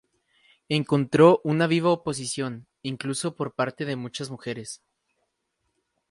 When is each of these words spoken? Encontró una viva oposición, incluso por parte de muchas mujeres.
Encontró 0.67 1.41
una 1.43 1.67
viva 1.67 1.91
oposición, 1.91 2.65
incluso 2.81 3.35
por 3.35 3.53
parte 3.53 3.85
de 3.85 3.95
muchas 3.95 4.31
mujeres. 4.31 4.81